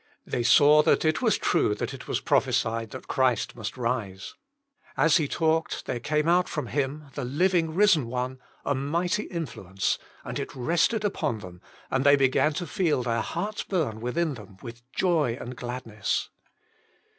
They 0.25 0.41
saw 0.41 0.81
that 0.81 1.05
it 1.05 1.21
was 1.21 1.37
true 1.37 1.75
that 1.75 1.93
it 1.93 2.07
was 2.07 2.19
prophesied 2.21 2.89
that 2.89 3.07
Christ 3.07 3.55
must 3.55 3.77
rise. 3.77 4.33
As 4.97 5.17
He 5.17 5.27
talked, 5.27 5.85
there 5.85 5.99
came 5.99 6.27
out 6.27 6.49
from 6.49 6.65
Him— 6.65 7.03
the 7.13 7.23
living 7.23 7.75
risen 7.75 8.07
One— 8.07 8.39
a 8.65 8.73
mighty 8.73 9.25
influence, 9.25 9.99
and 10.23 10.39
it 10.39 10.55
rested 10.55 11.05
upon 11.05 11.37
them, 11.37 11.61
and 11.91 12.03
they 12.03 12.15
began 12.15 12.53
to 12.53 12.65
feel 12.65 13.03
their 13.03 13.21
heariis 13.21 13.67
bum 13.69 13.99
within 13.99 14.33
them 14.33 14.57
with 14.63 14.81
joy 14.91 15.37
and 15.39 15.55
gladness. 15.55 16.29